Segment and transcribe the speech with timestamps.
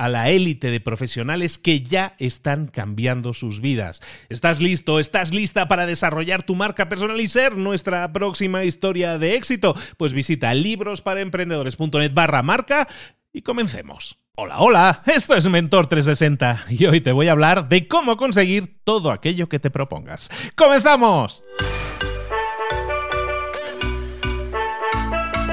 [0.00, 4.00] a la élite de profesionales que ya están cambiando sus vidas.
[4.30, 4.98] ¿Estás listo?
[4.98, 9.76] ¿Estás lista para desarrollar tu marca personal y ser nuestra próxima historia de éxito?
[9.98, 12.88] Pues visita librosparaemprendedores.net barra marca
[13.30, 14.16] y comencemos.
[14.36, 18.82] Hola, hola, esto es Mentor 360 y hoy te voy a hablar de cómo conseguir
[18.82, 20.30] todo aquello que te propongas.
[20.56, 21.44] ¡Comenzamos!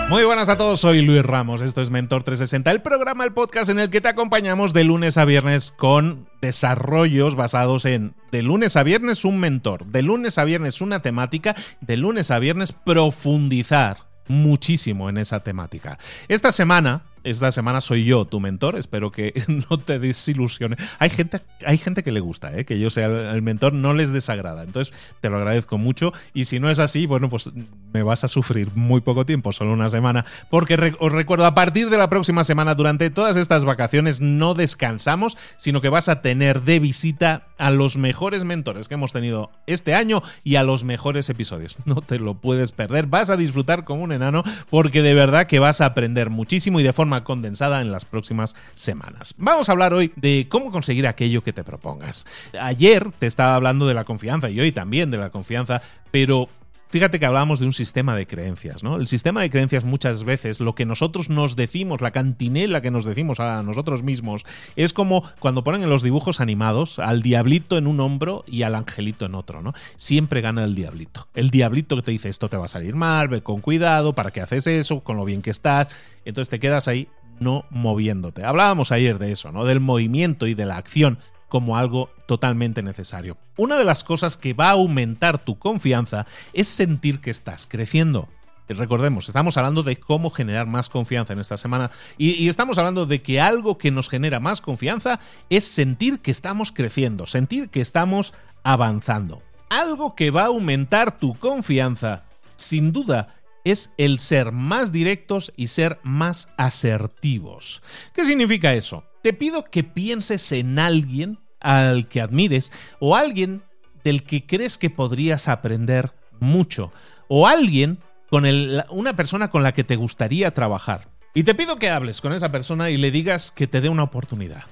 [0.10, 3.70] Muy buenas a todos, soy Luis Ramos, esto es Mentor 360, el programa, el podcast
[3.70, 8.78] en el que te acompañamos de lunes a viernes con desarrollos basados en de lunes
[8.78, 13.98] a viernes un mentor, de lunes a viernes una temática, de lunes a viernes profundizar
[14.30, 16.00] muchísimo en esa temática.
[16.30, 18.76] Esta semana esta semana soy yo tu mentor.
[18.78, 19.34] Espero que
[19.70, 20.76] no te desilusione.
[21.00, 22.66] Hay gente, hay gente que le gusta, ¿eh?
[22.66, 24.64] que yo sea el mentor, no les desagrada.
[24.64, 26.14] Entonces, te lo agradezco mucho.
[26.34, 27.52] Y si no es así, bueno, pues
[27.94, 30.26] me vas a sufrir muy poco tiempo, solo una semana.
[30.50, 35.38] Porque os recuerdo, a partir de la próxima semana, durante todas estas vacaciones, no descansamos,
[35.58, 39.94] sino que vas a tener de visita a los mejores mentores que hemos tenido este
[39.96, 41.78] año y a los mejores episodios.
[41.88, 43.08] No te lo puedes perder.
[43.08, 46.84] Vas a disfrutar como un enano porque de verdad que vas a aprender muchísimo y
[46.84, 49.34] de forma condensada en las próximas semanas.
[49.38, 52.26] Vamos a hablar hoy de cómo conseguir aquello que te propongas.
[52.60, 56.50] Ayer te estaba hablando de la confianza y hoy también de la confianza, pero
[56.90, 58.96] Fíjate que hablábamos de un sistema de creencias, ¿no?
[58.96, 63.04] El sistema de creencias muchas veces, lo que nosotros nos decimos, la cantinela que nos
[63.04, 64.46] decimos a nosotros mismos,
[64.78, 68.74] es como cuando ponen en los dibujos animados al diablito en un hombro y al
[68.74, 69.74] angelito en otro, ¿no?
[69.98, 71.28] Siempre gana el diablito.
[71.34, 74.32] El diablito que te dice esto te va a salir mal, ve con cuidado, ¿para
[74.32, 75.02] qué haces eso?
[75.02, 75.90] Con lo bien que estás.
[76.24, 77.10] Entonces te quedas ahí
[77.40, 78.46] no moviéndote.
[78.46, 79.66] Hablábamos ayer de eso, ¿no?
[79.66, 83.38] Del movimiento y de la acción como algo totalmente necesario.
[83.58, 88.28] Una de las cosas que va a aumentar tu confianza es sentir que estás creciendo.
[88.68, 93.22] Recordemos, estamos hablando de cómo generar más confianza en esta semana y, estamos hablando de
[93.22, 95.20] que algo que nos genera más confianza
[95.50, 99.42] es sentir que estamos creciendo, sentir que estamos avanzando.
[99.70, 102.24] Algo que va a aumentar tu confianza,
[102.58, 107.82] sin duda, es el ser más directos y ser más asertivos.
[108.14, 109.04] ¿Qué significa eso?
[109.28, 112.72] Te pido que pienses en alguien al que admires
[113.02, 113.62] o alguien
[114.06, 116.94] del que crees que podrías aprender mucho
[117.28, 118.00] o alguien
[118.30, 118.46] con
[118.90, 121.10] una persona con la que te gustaría trabajar.
[121.34, 124.04] Y te pido que hables con esa persona y le digas que te dé una
[124.04, 124.64] oportunidad,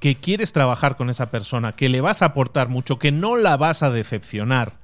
[0.00, 3.56] que quieres trabajar con esa persona, que le vas a aportar mucho, que no la
[3.56, 4.74] vas a decepcionar.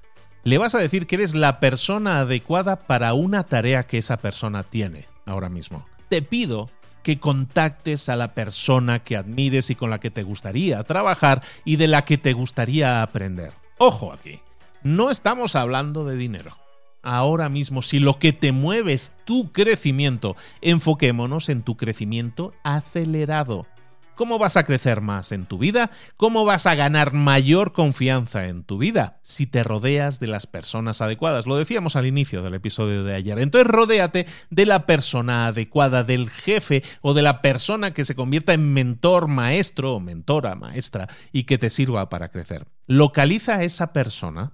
[0.44, 4.62] Le vas a decir que eres la persona adecuada para una tarea que esa persona
[4.62, 5.84] tiene ahora mismo.
[6.09, 6.71] Te pido
[7.02, 11.76] que contactes a la persona que admires y con la que te gustaría trabajar y
[11.76, 13.52] de la que te gustaría aprender.
[13.78, 14.41] Ojo aquí,
[14.82, 16.56] no estamos hablando de dinero.
[17.02, 23.66] Ahora mismo, si lo que te mueve es tu crecimiento, enfoquémonos en tu crecimiento acelerado.
[24.20, 25.90] ¿Cómo vas a crecer más en tu vida?
[26.18, 29.18] ¿Cómo vas a ganar mayor confianza en tu vida?
[29.22, 31.46] Si te rodeas de las personas adecuadas.
[31.46, 33.38] Lo decíamos al inicio del episodio de ayer.
[33.38, 38.52] Entonces rodéate de la persona adecuada, del jefe o de la persona que se convierta
[38.52, 42.66] en mentor, maestro o mentora, maestra y que te sirva para crecer.
[42.86, 44.52] Localiza a esa persona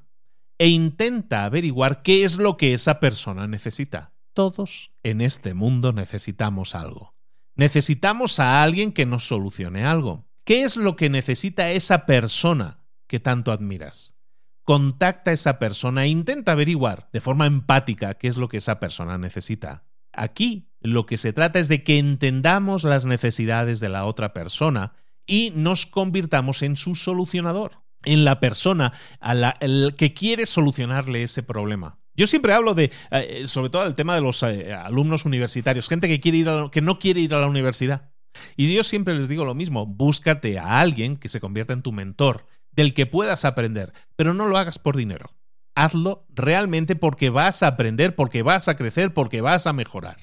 [0.59, 4.13] e intenta averiguar qué es lo que esa persona necesita.
[4.33, 7.16] Todos en este mundo necesitamos algo.
[7.57, 10.27] Necesitamos a alguien que nos solucione algo.
[10.45, 14.15] ¿Qué es lo que necesita esa persona que tanto admiras?
[14.63, 18.79] Contacta a esa persona e intenta averiguar de forma empática qué es lo que esa
[18.79, 19.85] persona necesita.
[20.13, 24.93] Aquí lo que se trata es de que entendamos las necesidades de la otra persona
[25.27, 29.59] y nos convirtamos en su solucionador, en la persona a la
[29.97, 31.99] que quiere solucionarle ese problema.
[32.17, 36.09] Yo siempre hablo de, eh, sobre todo el tema de los eh, alumnos universitarios, gente
[36.09, 38.11] que, quiere ir que no quiere ir a la universidad.
[38.57, 41.93] Y yo siempre les digo lo mismo, búscate a alguien que se convierta en tu
[41.93, 45.37] mentor, del que puedas aprender, pero no lo hagas por dinero
[45.77, 50.17] hazlo realmente porque vas a aprender, porque vas a crecer, porque vas a mejorar.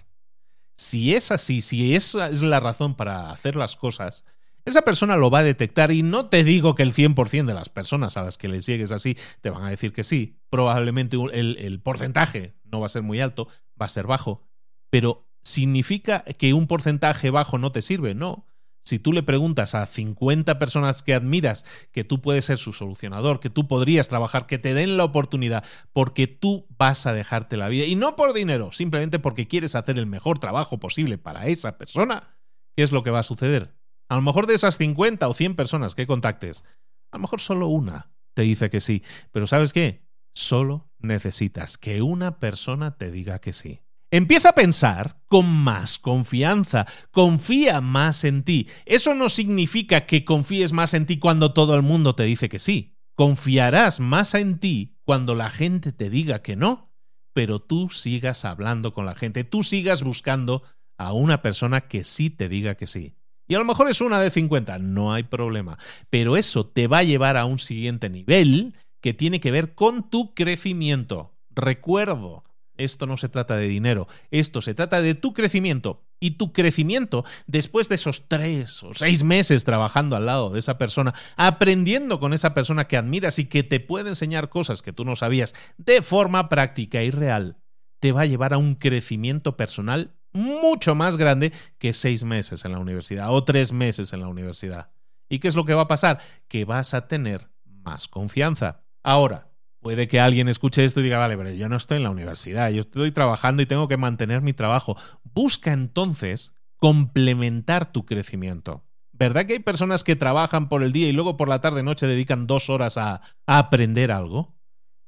[0.76, 4.26] Si es así, si esa es la razón para hacer las cosas,
[4.66, 7.70] esa persona lo va a detectar y no te digo que el 100% de las
[7.70, 10.40] personas a las que les llegues así te van a decir que sí.
[10.50, 13.48] Probablemente el, el porcentaje no va a ser muy alto,
[13.80, 14.42] va a ser bajo,
[14.90, 18.16] pero ¿significa que un porcentaje bajo no te sirve?
[18.16, 18.46] No.
[18.86, 23.40] Si tú le preguntas a 50 personas que admiras que tú puedes ser su solucionador,
[23.40, 25.64] que tú podrías trabajar, que te den la oportunidad,
[25.94, 29.98] porque tú vas a dejarte la vida, y no por dinero, simplemente porque quieres hacer
[29.98, 32.36] el mejor trabajo posible para esa persona,
[32.76, 33.74] ¿qué es lo que va a suceder?
[34.14, 36.64] A lo mejor de esas 50 o 100 personas que contactes,
[37.12, 39.02] a lo mejor solo una te dice que sí,
[39.32, 40.06] pero ¿sabes qué?
[40.36, 43.82] Solo necesitas que una persona te diga que sí.
[44.12, 48.70] Empieza a pensar con más confianza, confía más en ti.
[48.86, 52.60] Eso no significa que confíes más en ti cuando todo el mundo te dice que
[52.60, 52.96] sí.
[53.16, 56.94] Confiarás más en ti cuando la gente te diga que no,
[57.34, 60.62] pero tú sigas hablando con la gente, tú sigas buscando
[61.00, 63.18] a una persona que sí te diga que sí.
[63.54, 65.78] Y a lo mejor es una de 50, no hay problema,
[66.10, 70.10] pero eso te va a llevar a un siguiente nivel que tiene que ver con
[70.10, 71.36] tu crecimiento.
[71.52, 72.44] Recuerdo,
[72.78, 76.02] esto no se trata de dinero, esto se trata de tu crecimiento.
[76.20, 80.80] Y tu crecimiento, después de esos tres o seis meses trabajando al lado de esa
[80.80, 85.06] persona, aprendiendo con esa persona que admiras y que te puede enseñar cosas que tú
[85.06, 87.58] no sabías de forma práctica y real,
[88.00, 92.74] te va a llevar a un crecimiento personal mucho más grande que seis meses en
[92.74, 94.92] la universidad o tres meses en la universidad.
[95.30, 96.20] ¿Y qué es lo que va a pasar?
[96.48, 98.84] Que vas a tener más confianza.
[99.04, 99.54] Ahora,
[99.84, 102.72] Puede que alguien escuche esto y diga, vale, pero yo no estoy en la universidad,
[102.72, 104.96] yo estoy trabajando y tengo que mantener mi trabajo.
[105.26, 108.86] Busca entonces complementar tu crecimiento.
[109.12, 112.48] ¿Verdad que hay personas que trabajan por el día y luego por la tarde-noche dedican
[112.48, 113.16] dos horas a,
[113.46, 114.56] a, aprender algo?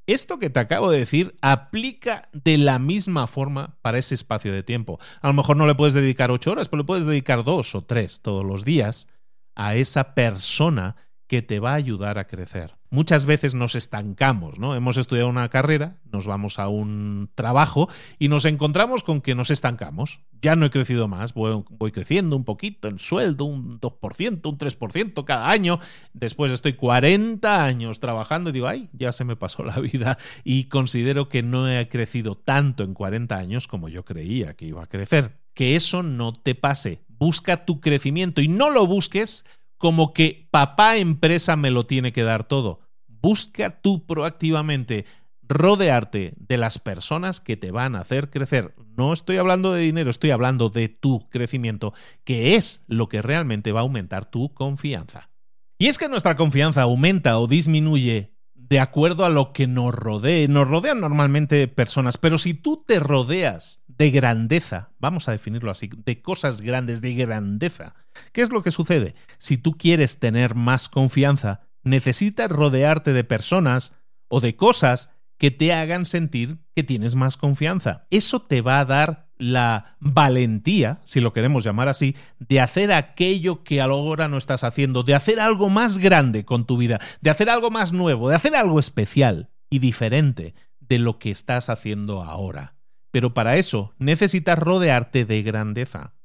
[0.08, 4.62] Esto que te acabo de decir aplica de la misma forma para ese espacio de
[4.62, 5.00] tiempo.
[5.22, 7.84] A lo mejor no le puedes dedicar ocho horas, pero le puedes dedicar dos o
[7.84, 9.08] tres todos los días
[9.56, 10.96] a esa persona
[11.28, 14.74] que te va a ayudar a crecer muchas veces nos estancamos, ¿no?
[14.74, 19.52] Hemos estudiado una carrera, nos vamos a un trabajo y nos encontramos con que nos
[19.52, 20.22] estancamos.
[20.42, 25.26] Ya no he crecido más, voy, creciendo un poquito el sueldo, un 2%, un 3%
[25.26, 25.78] cada año.
[26.14, 30.66] Después estoy 40 años trabajando y digo, ay, ya se me pasó la vida y
[30.66, 34.88] considero que no he crecido tanto en 40 años como yo creía que iba a
[34.88, 35.38] crecer.
[35.54, 37.02] Que eso no te pase.
[37.10, 39.46] Busca tu crecimiento y no lo busques
[39.86, 45.06] como que papá empresa me lo tiene que dar todo busca tú proactivamente
[45.44, 48.74] rodearte de las personas que te van a hacer crecer.
[48.98, 53.74] No estoy hablando de dinero, estoy hablando de tu crecimiento, que es lo que realmente
[53.74, 55.30] va a aumentar tu confianza.
[55.78, 60.48] Y es que nuestra confianza aumenta o disminuye de acuerdo a lo que nos rodee.
[60.48, 65.90] Nos rodean normalmente personas, pero si tú te rodeas de grandeza, vamos a definirlo así,
[65.94, 67.96] de cosas grandes, de grandeza,
[68.32, 69.16] ¿qué es lo que sucede?
[69.38, 73.94] Si tú quieres tener más confianza, necesitas rodearte de personas
[74.28, 78.08] o de cosas que te hagan sentir que tienes más confianza.
[78.10, 83.64] Eso te va a dar la valentía, si lo queremos llamar así, de hacer aquello
[83.64, 87.50] que ahora no estás haciendo, de hacer algo más grande con tu vida, de hacer
[87.50, 92.75] algo más nuevo, de hacer algo especial y diferente de lo que estás haciendo ahora.
[93.16, 96.16] Pero para eso necesitas rodearte de grandeza.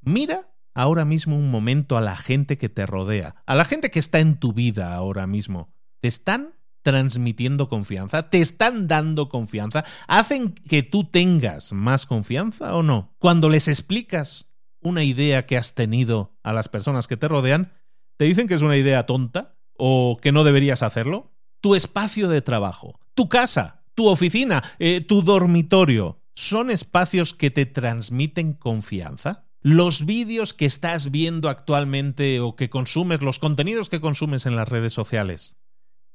[0.00, 3.98] Mira ahora mismo un momento a la gente que te rodea, a la gente que
[3.98, 5.74] está en tu vida ahora mismo.
[6.00, 8.30] ¿Te están transmitiendo confianza?
[8.30, 9.84] ¿Te están dando confianza?
[10.08, 13.14] ¿Hacen que tú tengas más confianza o no?
[13.18, 14.50] Cuando les explicas
[14.80, 17.74] una idea que has tenido a las personas que te rodean,
[18.16, 21.36] ¿te dicen que es una idea tonta o que no deberías hacerlo?
[21.60, 27.66] Tu espacio de trabajo, tu casa, tu oficina, eh, tu dormitorio, ¿son espacios que te
[27.66, 29.44] transmiten confianza?
[29.64, 34.68] los vídeos que estás viendo actualmente o que consumes, los contenidos que consumes en las
[34.68, 35.56] redes sociales,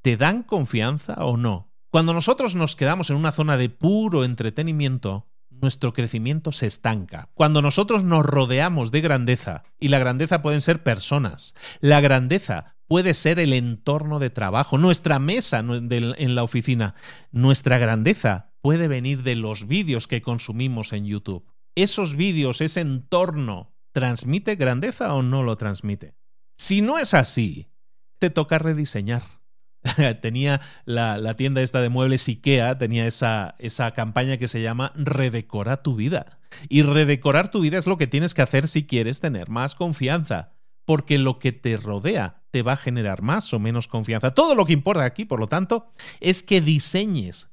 [0.03, 1.73] ¿te dan confianza o no?
[1.89, 7.29] Cuando nosotros nos quedamos en una zona de puro entretenimiento, nuestro crecimiento se estanca.
[7.33, 13.13] Cuando nosotros nos rodeamos de grandeza, y la grandeza pueden ser personas, la grandeza puede
[13.13, 16.95] ser el entorno de trabajo, nuestra mesa en la oficina,
[17.31, 21.45] nuestra grandeza puede venir de los vídeos que consumimos en YouTube.
[21.75, 26.15] Esos vídeos, ese entorno, ¿transmite grandeza o no lo transmite?
[26.57, 27.69] Si no es así,
[28.17, 29.21] te toca rediseñar
[30.21, 35.83] tenía la, tienda esta de muebles IKEA, tenía esa, esa campaña que se llama Redecora
[35.83, 36.39] tu vida.
[36.67, 40.53] Y redecorar tu vida es lo que tienes que hacer si quieres tener más confianza,
[40.85, 44.33] porque lo que te rodea te va a generar más o menos confianza.
[44.33, 47.51] Todo lo que importa aquí, por lo tanto, es que diseñes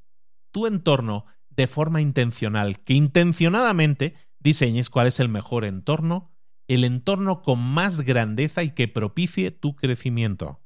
[0.50, 6.30] tu entorno de forma intencional, que intencionadamente diseñes cuál es el mejor entorno,
[6.68, 10.60] el entorno con más grandeza y que propicie tu crecimiento.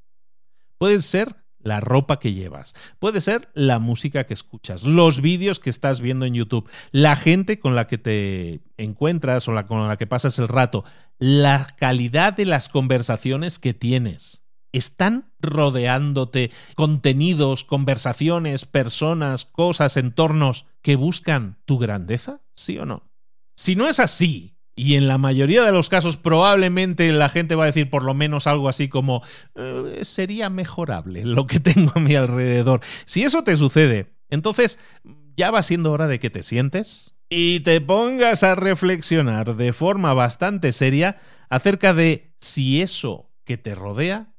[0.79, 5.71] Puede ser la ropa que llevas, puede ser la música que escuchas, los vídeos que
[5.71, 9.97] estás viendo en YouTube, la gente con la que te encuentras o la con la
[9.97, 10.85] que pasas el rato,
[11.19, 14.43] la calidad de las conversaciones que tienes.
[14.73, 22.41] ¿Están rodeándote contenidos, conversaciones, personas, cosas, entornos que buscan tu grandeza?
[22.55, 23.11] ¿Sí o no?
[23.57, 27.65] Si no es así, y en la mayoría de los casos probablemente la gente va
[27.65, 29.23] a decir por lo menos algo así como
[29.55, 32.81] eh, sería mejorable lo que tengo a mi alrededor.
[33.05, 34.79] Si eso te sucede, entonces
[35.37, 40.15] ya va siendo hora de que te sientes y te pongas a reflexionar de forma
[40.15, 44.35] bastante seria acerca de si eso que te rodea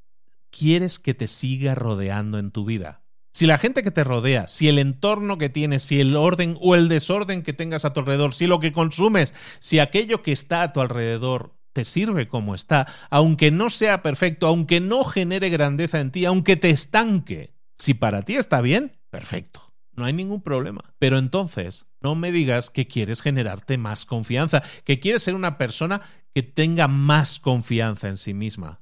[0.50, 3.01] quieres que te siga rodeando en tu vida.
[3.32, 6.74] Si la gente que te rodea, si el entorno que tienes, si el orden o
[6.74, 10.62] el desorden que tengas a tu alrededor, si lo que consumes, si aquello que está
[10.62, 15.98] a tu alrededor te sirve como está, aunque no sea perfecto, aunque no genere grandeza
[16.00, 19.72] en ti, aunque te estanque, si para ti está bien, perfecto.
[19.94, 20.94] No hay ningún problema.
[20.98, 26.02] Pero entonces, no me digas que quieres generarte más confianza, que quieres ser una persona
[26.34, 28.81] que tenga más confianza en sí misma.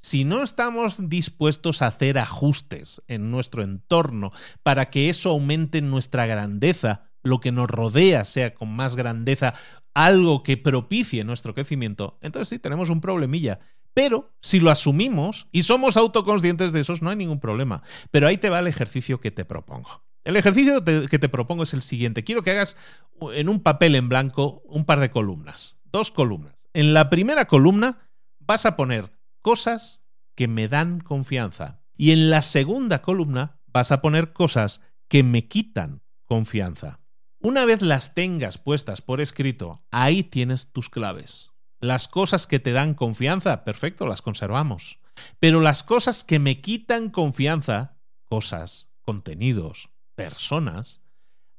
[0.00, 6.26] Si no estamos dispuestos a hacer ajustes en nuestro entorno para que eso aumente nuestra
[6.26, 9.54] grandeza, lo que nos rodea sea con más grandeza,
[9.92, 13.60] algo que propicie nuestro crecimiento, entonces sí tenemos un problemilla.
[13.92, 17.82] Pero si lo asumimos y somos autoconscientes de eso, no hay ningún problema.
[18.10, 20.04] Pero ahí te va el ejercicio que te propongo.
[20.24, 22.24] El ejercicio que te propongo es el siguiente.
[22.24, 22.76] Quiero que hagas
[23.32, 25.76] en un papel en blanco un par de columnas.
[25.84, 26.68] Dos columnas.
[26.72, 27.98] En la primera columna
[28.38, 30.04] vas a poner cosas
[30.34, 31.82] que me dan confianza.
[31.96, 37.00] Y en la segunda columna vas a poner cosas que me quitan confianza.
[37.40, 41.50] Una vez las tengas puestas por escrito, ahí tienes tus claves.
[41.80, 45.00] Las cosas que te dan confianza, perfecto, las conservamos.
[45.38, 51.02] Pero las cosas que me quitan confianza, cosas, contenidos, personas,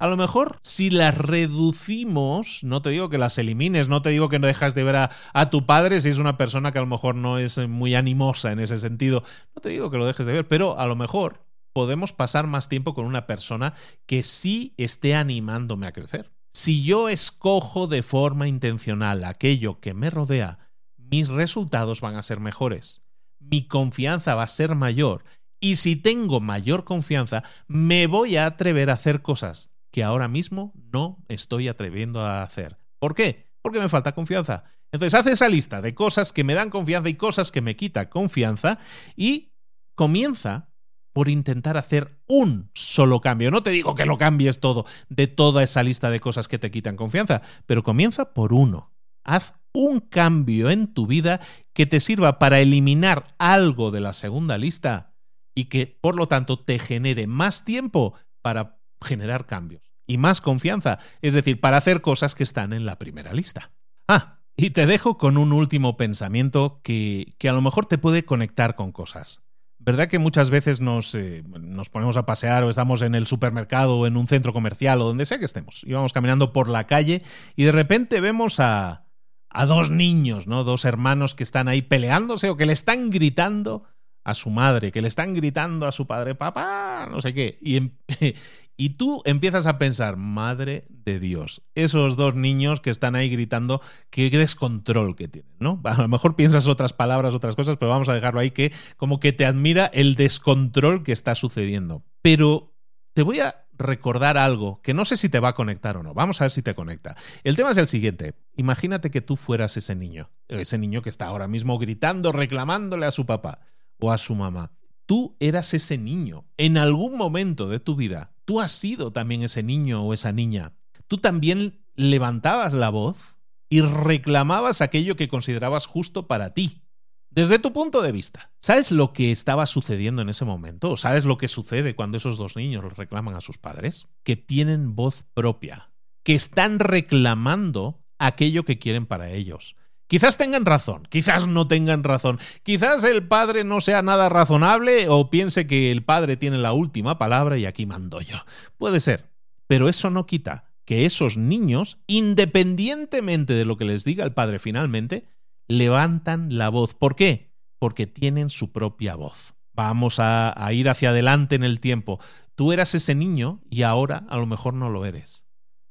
[0.02, 4.30] a lo mejor si las reducimos, no te digo que las elimines, no te digo
[4.30, 6.88] que no dejas de ver a, tu padre si es una persona que a lo
[6.88, 9.22] mejor no es muy animosa en ese sentido,
[9.56, 12.68] no te digo que lo dejes de ver, pero a lo mejor podemos pasar más
[12.68, 13.76] tiempo con una persona
[14.08, 16.32] que sí esté animándome a crecer.
[16.52, 22.40] Si yo escojo de forma intencional aquello que me rodea, mis resultados van a ser
[22.40, 23.04] mejores,
[23.38, 25.26] mi confianza va a ser mayor
[25.60, 30.74] y si tengo mayor confianza, me voy a atrever a hacer cosas que ahora mismo
[30.76, 32.78] no estoy atreviendo a hacer.
[33.00, 33.52] ¿Por qué?
[33.62, 34.64] Porque me falta confianza.
[34.92, 38.08] Entonces, haz esa lista de cosas que me dan confianza y cosas que me quitan
[38.08, 38.80] confianza
[39.16, 39.54] y
[39.96, 40.70] comienza
[41.14, 43.52] por intentar hacer un solo cambio.
[43.52, 46.72] No te digo que lo cambies todo de toda esa lista de cosas que te
[46.72, 48.94] quitan confianza, pero comienza por uno.
[49.24, 51.40] Haz un cambio en tu vida
[51.74, 55.16] que te sirva para eliminar algo de la segunda lista
[55.56, 61.00] y que, por lo tanto, te genere más tiempo para generar cambios y más confianza,
[61.22, 63.72] es decir, para hacer cosas que están en la primera lista.
[64.08, 68.26] Ah, y te dejo con un último pensamiento que, que a lo mejor te puede
[68.26, 69.42] conectar con cosas.
[69.84, 73.98] ¿Verdad que muchas veces nos, eh, nos, ponemos a pasear o estamos en el supermercado
[73.98, 75.84] o en un centro comercial o donde sea que estemos?
[75.84, 77.24] Y vamos caminando por la calle
[77.56, 79.08] y de repente vemos a,
[79.50, 80.64] a dos niños, ¿no?
[80.64, 83.86] Dos hermanos que están ahí peleándose o que le están gritando
[84.24, 87.58] a su madre, que le están gritando a su padre, papá, no sé qué.
[87.64, 87.98] Em,
[88.82, 93.80] y tú empiezas a pensar, madre de Dios, esos dos niños que están ahí gritando,
[94.10, 95.80] qué descontrol que tienen, ¿no?
[95.84, 99.20] A lo mejor piensas otras palabras, otras cosas, pero vamos a dejarlo ahí que como
[99.20, 102.04] que te admira el descontrol que está sucediendo.
[102.24, 102.74] Pero
[103.14, 106.16] te voy a recordar algo que no sé si te va a conectar o no.
[106.16, 107.16] Vamos a ver si te conecta.
[107.44, 108.34] El tema es el siguiente.
[108.56, 113.12] Imagínate que tú fueras ese niño, ese niño que está ahora mismo gritando, reclamándole a
[113.12, 113.60] su papá
[114.00, 114.72] o a su mamá.
[115.06, 116.46] tú eras ese niño.
[116.58, 120.74] En algún momento de tu vida, tú has sido también ese niño o esa niña.
[121.08, 123.38] Tú también levantabas la voz
[123.70, 126.82] y reclamabas aquello que considerabas justo para ti.
[127.30, 130.92] Desde tu punto de vista, ¿sabes lo que estaba sucediendo en ese momento?
[130.92, 134.10] ¿O sabes lo que sucede cuando esos dos niños reclaman a sus padres?
[134.24, 135.92] Que tienen voz propia,
[136.24, 139.78] que están reclamando aquello que quieren para ellos.
[140.12, 145.30] Quizás tengan razón, quizás no tengan razón, quizás el padre no sea nada razonable o
[145.30, 148.36] piense que el padre tiene la última palabra y aquí mando yo.
[148.78, 149.32] Puede ser,
[149.68, 154.60] pero eso no quita que esos niños, independientemente de lo que les diga el padre
[154.60, 155.30] finalmente,
[155.70, 156.94] levantan la voz.
[156.94, 157.54] ¿Por qué?
[157.80, 159.56] Porque tienen su propia voz.
[159.72, 162.20] Vamos a, ir hacia adelante en el tiempo.
[162.56, 165.46] Tú eras ese niño y ahora a lo mejor no lo eres.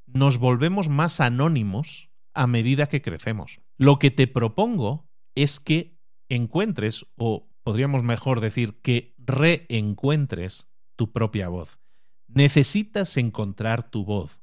[0.04, 3.62] Nos volvemos más anónimos a medida que crecemos.
[3.80, 5.96] Lo que te propongo es que
[6.28, 11.78] encuentres, o podríamos mejor decir que reencuentres tu propia voz.
[12.28, 14.38] Necesitas encontrar tu voz.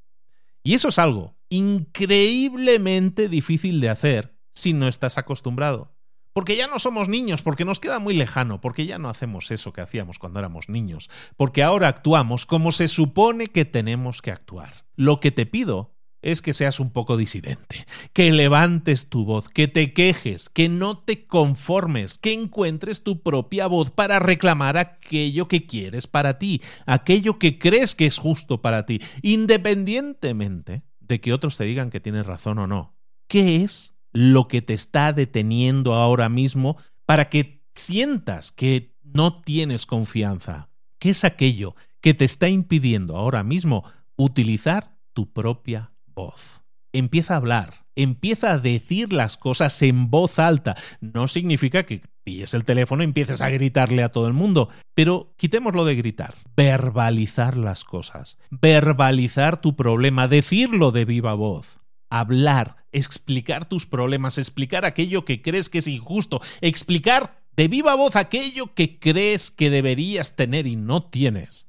[0.63, 5.95] Y eso es algo increíblemente difícil de hacer si no estás acostumbrado.
[6.33, 9.71] Porque ya no somos niños, porque nos queda muy lejano, porque ya no hacemos eso
[9.71, 14.87] que hacíamos cuando éramos niños, porque ahora actuamos como se supone que tenemos que actuar.
[14.95, 15.96] Lo que te pido
[16.27, 20.97] es que seas un poco disidente, que levantes tu voz, que te quejes, que no
[20.97, 27.39] te conformes, que encuentres tu propia voz para reclamar aquello que quieres para ti, aquello
[27.39, 32.25] que crees que es justo para ti, independientemente de que otros te digan que tienes
[32.25, 32.93] razón o no.
[33.29, 39.85] ¿Qué es lo que te está deteniendo ahora mismo para que sientas que no tienes
[39.85, 40.67] confianza?
[40.99, 43.85] ¿Qué es aquello que te está impidiendo ahora mismo
[44.17, 46.63] utilizar tu propia voz?
[46.93, 50.75] Empieza a hablar, empieza a decir las cosas en voz alta.
[50.99, 55.33] No significa que pilles el teléfono y empieces a gritarle a todo el mundo, pero
[55.37, 56.33] quitémoslo de gritar.
[56.55, 64.85] Verbalizar las cosas, verbalizar tu problema, decirlo de viva voz hablar, explicar tus problemas, explicar
[64.85, 70.35] aquello que crees que es injusto, explicar de viva voz aquello que crees que deberías
[70.35, 71.67] tener y no tienes.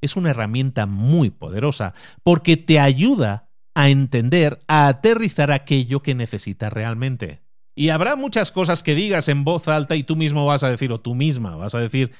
[0.00, 3.47] Es una herramienta muy poderosa porque te ayuda
[3.78, 7.44] a entender, a aterrizar aquello que necesitas realmente.
[7.76, 10.90] Y habrá muchas cosas que digas en voz alta y tú mismo vas a decir,
[10.90, 12.10] o tú misma vas a decir,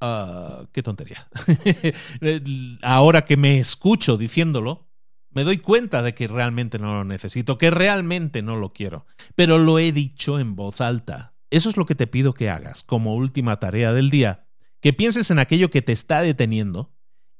[0.00, 1.28] ah, qué tontería.
[2.82, 4.88] Ahora que me escucho diciéndolo,
[5.30, 9.58] me doy cuenta de que realmente no lo necesito, que realmente no lo quiero, pero
[9.58, 11.36] lo he dicho en voz alta.
[11.48, 14.48] Eso es lo que te pido que hagas como última tarea del día,
[14.80, 16.93] que pienses en aquello que te está deteniendo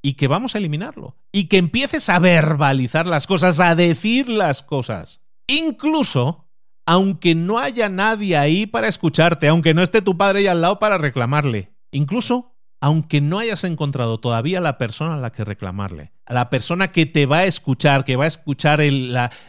[0.04, 4.62] y que vamos a eliminarlo, y que empieces a verbalizar las cosas, a decir las
[4.62, 5.22] cosas.
[5.46, 6.46] Incluso
[6.84, 10.78] aunque no haya nadie ahí para escucharte, aunque no esté tu padre ahí al lado
[10.78, 16.34] para reclamarle, incluso aunque no hayas encontrado todavía la persona a la que reclamarle, a
[16.34, 18.80] la persona que te va a escuchar, que va a escuchar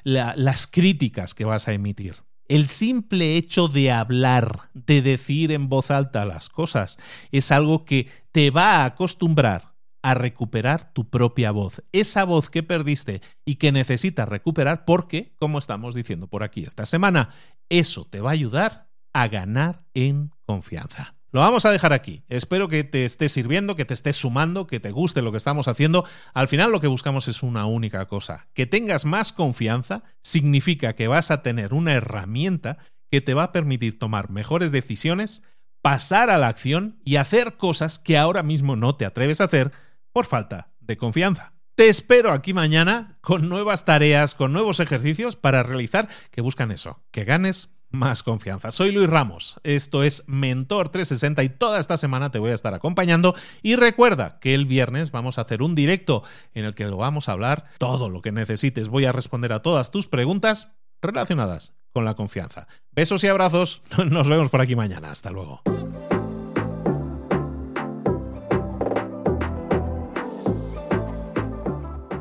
[0.06, 2.24] las críticas que vas a emitir.
[2.48, 6.98] El simple hecho de hablar, de decir en voz alta las cosas,
[7.34, 9.75] es algo que te va a acostumbrar
[10.06, 15.58] a recuperar tu propia voz, esa voz que perdiste y que necesitas recuperar porque, como
[15.58, 17.30] estamos diciendo por aquí esta semana,
[17.70, 21.16] eso te va a ayudar a ganar en confianza.
[21.32, 22.24] Lo vamos a dejar aquí.
[22.28, 25.68] Espero que te esté sirviendo, que te esté sumando, que te guste lo que estamos
[25.68, 26.06] haciendo.
[26.36, 28.48] Al final lo que buscamos es una única cosa.
[28.54, 32.78] Que tengas más confianza significa que vas a tener una herramienta
[33.10, 35.42] que te va a permitir tomar mejores decisiones,
[35.82, 39.72] pasar a la acción y hacer cosas que ahora mismo no te atreves a hacer
[40.16, 41.52] por falta de confianza.
[41.76, 47.04] Te espero aquí mañana con nuevas tareas, con nuevos ejercicios para realizar que buscan eso,
[47.12, 48.72] que ganes más confianza.
[48.72, 52.74] Soy Luis Ramos, esto es Mentor 360 y toda esta semana te voy a estar
[52.74, 56.24] acompañando y recuerda que el viernes vamos a hacer un directo
[56.54, 58.88] en el que lo vamos a hablar todo lo que necesites.
[58.88, 62.70] Voy a responder a todas tus preguntas relacionadas con la confianza.
[62.90, 65.12] Besos y abrazos, nos vemos por aquí mañana.
[65.12, 65.62] Hasta luego.